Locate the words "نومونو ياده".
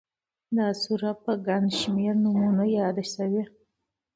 2.23-3.03